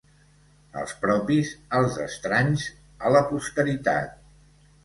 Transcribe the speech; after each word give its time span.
Als 0.83 0.93
propis, 1.03 1.51
als 1.81 1.99
estranys, 2.05 2.65
a 3.09 3.15
la 3.17 3.25
posteritat. 3.35 4.21